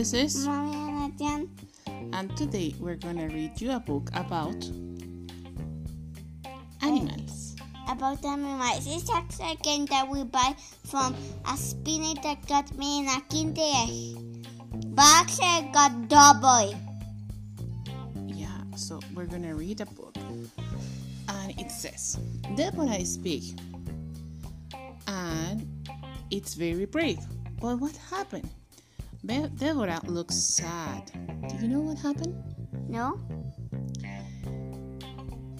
this 0.00 0.14
is 0.14 0.46
Mommy 0.46 1.12
and 1.20 1.50
and 2.14 2.34
today 2.34 2.74
we're 2.80 2.96
gonna 2.96 3.28
read 3.28 3.60
you 3.60 3.70
a 3.72 3.78
book 3.78 4.08
about 4.14 4.56
uh, 6.46 6.48
animals. 6.80 7.54
About 7.86 8.24
animals. 8.24 8.86
It's 8.86 9.12
sister's 9.12 9.40
again 9.44 9.84
that 9.90 10.08
we 10.08 10.24
buy 10.24 10.56
from 10.86 11.14
a 11.46 11.54
spinner 11.54 12.14
that 12.22 12.48
got 12.48 12.74
me 12.78 13.00
in 13.00 13.08
a 13.08 13.20
kinder. 13.28 13.92
Box 14.96 15.38
got 15.38 16.08
double. 16.08 16.74
Yeah, 18.26 18.48
so 18.76 19.00
we're 19.14 19.26
gonna 19.26 19.54
read 19.54 19.82
a 19.82 19.86
book. 19.86 20.16
And 21.28 21.60
it 21.60 21.70
says 21.70 22.18
Deborah 22.56 22.96
is 22.96 23.18
big 23.18 23.42
and 25.06 25.68
it's 26.30 26.54
very 26.54 26.86
brave. 26.86 27.20
But 27.60 27.76
what 27.76 27.94
happened? 28.08 28.48
Be- 29.24 29.48
Deborah 29.56 30.00
looks 30.06 30.36
sad. 30.36 31.10
Do 31.48 31.56
you 31.60 31.68
know 31.68 31.80
what 31.80 31.98
happened? 31.98 32.34
No? 32.88 33.18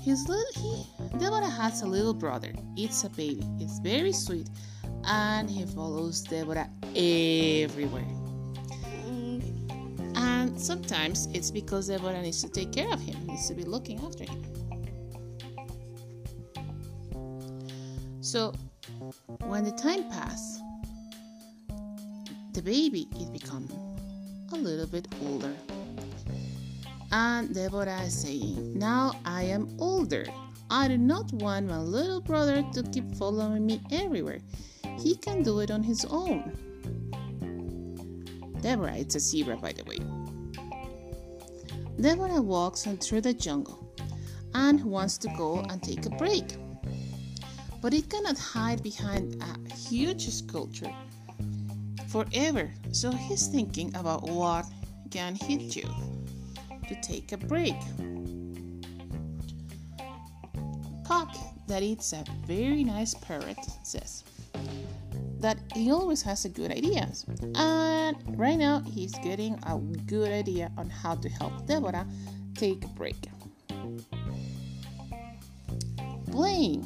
His 0.02 0.26
little 0.28 0.52
he 0.54 0.86
Deborah 1.18 1.48
has 1.48 1.82
a 1.82 1.86
little 1.86 2.14
brother. 2.14 2.54
It's 2.76 3.04
a 3.04 3.10
baby. 3.10 3.44
It's 3.58 3.78
very 3.80 4.12
sweet, 4.12 4.48
and 5.04 5.50
he 5.50 5.66
follows 5.66 6.22
Deborah 6.22 6.70
everywhere. 6.96 8.08
Mm, 9.06 10.16
And 10.16 10.58
sometimes 10.58 11.28
it's 11.34 11.50
because 11.50 11.88
Deborah 11.88 12.22
needs 12.22 12.42
to 12.42 12.48
take 12.48 12.72
care 12.72 12.90
of 12.90 13.00
him, 13.00 13.26
needs 13.26 13.46
to 13.48 13.54
be 13.54 13.64
looking 13.64 14.00
after 14.00 14.24
him. 14.24 14.42
So 18.22 18.54
when 19.46 19.64
the 19.64 19.72
time 19.72 20.08
passed, 20.08 20.59
the 22.60 22.70
baby 22.70 23.08
is 23.18 23.30
become 23.30 23.66
a 24.52 24.56
little 24.56 24.86
bit 24.86 25.08
older. 25.24 25.54
And 27.10 27.54
Deborah 27.54 28.02
is 28.02 28.20
saying, 28.20 28.78
Now 28.78 29.14
I 29.24 29.44
am 29.44 29.74
older. 29.78 30.26
I 30.70 30.88
do 30.88 30.98
not 30.98 31.32
want 31.32 31.68
my 31.68 31.78
little 31.78 32.20
brother 32.20 32.62
to 32.74 32.82
keep 32.82 33.14
following 33.14 33.64
me 33.64 33.80
everywhere. 33.90 34.40
He 34.98 35.16
can 35.16 35.42
do 35.42 35.60
it 35.60 35.70
on 35.70 35.82
his 35.82 36.04
own. 36.04 36.52
Deborah 38.60 38.96
is 38.96 39.14
a 39.14 39.20
zebra, 39.20 39.56
by 39.56 39.72
the 39.72 39.84
way. 39.84 39.98
Deborah 41.98 42.42
walks 42.42 42.86
on 42.86 42.98
through 42.98 43.22
the 43.22 43.32
jungle 43.32 43.90
and 44.52 44.84
wants 44.84 45.16
to 45.18 45.28
go 45.38 45.60
and 45.70 45.82
take 45.82 46.04
a 46.04 46.10
break. 46.10 46.58
But 47.80 47.94
it 47.94 48.10
cannot 48.10 48.38
hide 48.38 48.82
behind 48.82 49.42
a 49.42 49.74
huge 49.74 50.28
sculpture 50.28 50.92
forever, 52.10 52.70
so 52.92 53.10
he's 53.10 53.46
thinking 53.46 53.94
about 53.94 54.28
what 54.28 54.66
can 55.10 55.34
he 55.34 55.68
do 55.68 55.88
to 56.88 57.00
take 57.00 57.32
a 57.32 57.36
break. 57.36 57.76
Puck, 61.04 61.34
that 61.66 61.82
it's 61.82 62.12
a 62.12 62.24
very 62.46 62.84
nice 62.84 63.14
parrot, 63.14 63.58
says 63.82 64.24
that 65.40 65.58
he 65.74 65.90
always 65.90 66.22
has 66.22 66.44
a 66.44 66.48
good 66.48 66.70
ideas. 66.70 67.24
And 67.54 68.16
right 68.38 68.58
now 68.58 68.80
he's 68.80 69.12
getting 69.20 69.58
a 69.66 69.78
good 70.06 70.30
idea 70.30 70.70
on 70.76 70.88
how 70.90 71.14
to 71.16 71.28
help 71.28 71.66
Deborah 71.66 72.06
take 72.54 72.84
a 72.84 72.88
break. 72.88 73.16
Playing. 76.30 76.84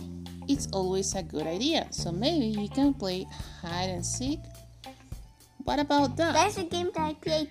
It's 0.48 0.68
always 0.72 1.14
a 1.14 1.22
good 1.22 1.46
idea. 1.46 1.88
So 1.90 2.12
maybe 2.12 2.46
you 2.60 2.68
can 2.68 2.94
play 2.94 3.26
hide 3.60 3.90
and 3.90 4.04
seek. 4.04 4.40
What 5.64 5.78
about 5.78 6.16
that? 6.16 6.34
That's 6.34 6.58
a 6.58 6.64
game 6.64 6.90
that 6.94 7.02
I 7.02 7.14
played. 7.14 7.50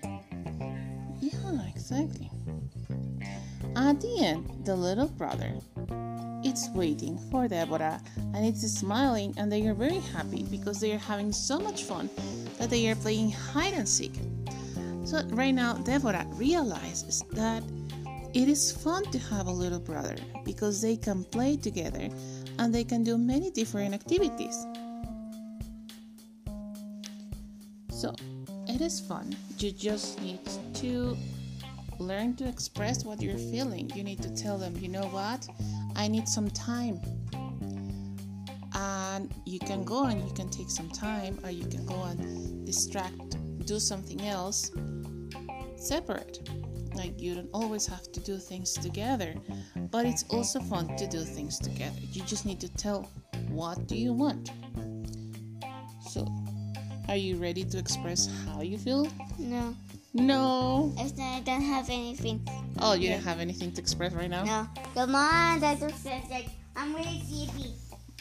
Yeah, 1.19 1.67
exactly. 1.67 2.29
At 3.75 3.99
the 4.01 4.23
end, 4.23 4.65
the 4.65 4.75
little 4.75 5.07
brother 5.07 5.59
it's 6.43 6.69
waiting 6.69 7.17
for 7.31 7.47
Deborah 7.47 8.01
and 8.35 8.45
it's 8.45 8.61
smiling 8.69 9.33
and 9.37 9.51
they 9.51 9.65
are 9.65 9.73
very 9.73 9.99
happy 9.99 10.43
because 10.51 10.79
they 10.79 10.91
are 10.91 10.97
having 10.97 11.31
so 11.31 11.57
much 11.57 11.83
fun 11.83 12.09
that 12.59 12.69
they 12.69 12.89
are 12.89 12.95
playing 12.95 13.31
hide 13.31 13.73
and 13.73 13.87
seek. 13.87 14.13
So 15.05 15.23
right 15.29 15.51
now 15.51 15.73
Deborah 15.73 16.25
realizes 16.33 17.23
that 17.31 17.63
it 18.33 18.49
is 18.49 18.71
fun 18.71 19.03
to 19.11 19.19
have 19.19 19.47
a 19.47 19.51
little 19.51 19.79
brother 19.79 20.15
because 20.43 20.81
they 20.81 20.97
can 20.97 21.23
play 21.23 21.55
together 21.55 22.09
and 22.59 22.75
they 22.75 22.83
can 22.83 23.03
do 23.03 23.17
many 23.17 23.49
different 23.49 23.93
activities. 23.93 24.65
So 28.03 28.13
it 28.67 28.81
is 28.81 28.99
fun. 28.99 29.33
You 29.59 29.71
just 29.71 30.21
need 30.21 30.41
to 30.73 31.15
learn 31.99 32.35
to 32.35 32.45
express 32.45 33.05
what 33.05 33.21
you're 33.21 33.37
feeling. 33.37 33.89
You 33.95 34.03
need 34.03 34.21
to 34.23 34.35
tell 34.35 34.57
them, 34.57 34.75
you 34.75 34.89
know 34.89 35.05
what? 35.05 35.47
I 35.95 36.09
need 36.09 36.27
some 36.27 36.49
time. 36.49 36.99
And 38.75 39.33
you 39.45 39.57
can 39.57 39.85
go 39.85 40.03
and 40.03 40.21
you 40.21 40.33
can 40.33 40.49
take 40.49 40.69
some 40.69 40.89
time, 40.89 41.39
or 41.45 41.49
you 41.49 41.65
can 41.65 41.85
go 41.85 42.03
and 42.03 42.65
distract, 42.65 43.37
do 43.65 43.79
something 43.79 44.19
else 44.27 44.69
separate. 45.77 46.49
Like 46.95 47.21
you 47.21 47.35
don't 47.35 47.51
always 47.53 47.85
have 47.87 48.11
to 48.11 48.19
do 48.19 48.37
things 48.37 48.73
together, 48.73 49.33
but 49.91 50.05
it's 50.05 50.25
also 50.27 50.59
fun 50.59 50.93
to 50.97 51.07
do 51.07 51.21
things 51.21 51.57
together. 51.57 52.01
You 52.11 52.23
just 52.23 52.45
need 52.45 52.59
to 52.59 52.67
tell 52.67 53.09
what 53.47 53.87
do 53.87 53.95
you 53.95 54.11
want. 54.11 54.51
So, 56.09 56.27
are 57.09 57.15
you 57.15 57.35
ready 57.37 57.63
to 57.63 57.77
express 57.77 58.29
how 58.45 58.61
you 58.61 58.77
feel? 58.77 59.07
No. 59.37 59.75
No. 60.13 60.93
I 60.97 61.41
don't 61.45 61.61
have 61.61 61.89
anything. 61.89 62.47
Oh, 62.79 62.93
you 62.93 63.09
don't 63.09 63.23
have 63.23 63.39
anything 63.39 63.71
to 63.73 63.81
express 63.81 64.13
right 64.13 64.29
now? 64.29 64.43
No. 64.43 64.67
Come 64.93 65.15
on, 65.15 65.59
that 65.59 65.79
just 65.79 66.03
says 66.03 66.23
like 66.29 66.47
I'm 66.75 66.95
really 66.95 67.21
sleepy. 67.27 67.73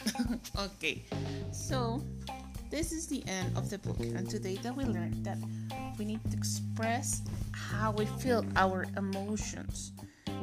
okay, 0.59 1.03
so 1.51 2.03
this 2.69 2.91
is 2.91 3.07
the 3.07 3.23
end 3.27 3.55
of 3.55 3.69
the 3.69 3.77
book, 3.77 3.99
and 3.99 4.29
today 4.29 4.55
that 4.63 4.75
we 4.75 4.83
learned 4.83 5.23
that 5.23 5.37
we 5.97 6.05
need 6.05 6.19
to 6.29 6.37
express 6.37 7.21
how 7.51 7.91
we 7.91 8.05
feel, 8.05 8.45
our 8.55 8.85
emotions. 8.97 9.91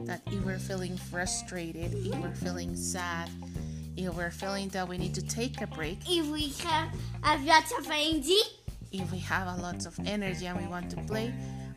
That 0.04 0.22
if 0.26 0.44
we're 0.44 0.58
feeling 0.58 0.96
frustrated, 0.96 1.92
if 1.94 2.14
we're 2.16 2.34
feeling 2.34 2.74
sad, 2.74 3.28
if 3.96 4.14
we're 4.14 4.30
feeling 4.30 4.68
that 4.70 4.88
we 4.88 4.98
need 4.98 5.14
to 5.14 5.22
take 5.22 5.60
a 5.60 5.66
break, 5.66 5.98
If 6.08 6.26
we 6.26 6.48
have 6.64 6.90
a 7.24 7.38
lot 7.44 7.64
of 7.78 7.86
energy, 7.90 8.40
if 8.92 9.10
we 9.12 9.18
have 9.18 9.58
a 9.58 9.62
lot 9.62 9.86
of 9.86 9.98
energy 10.04 10.46
and 10.46 10.58
we 10.58 10.66
want 10.66 10.90
to 10.90 10.96
play, 11.02 11.32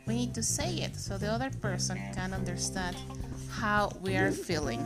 we 0.05 0.15
need 0.15 0.33
to 0.35 0.43
say 0.43 0.75
it 0.77 0.95
so 0.95 1.17
the 1.17 1.31
other 1.31 1.49
person 1.61 1.97
can 2.13 2.33
understand 2.33 2.95
how 3.49 3.91
we 4.01 4.15
are 4.15 4.31
feeling. 4.31 4.81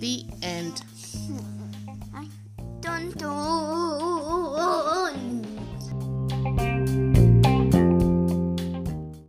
The 0.00 0.24
end. 0.42 0.82
I 2.14 2.26
don't 2.80 3.14
know. 3.20 3.55